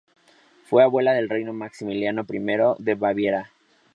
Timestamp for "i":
2.27-2.75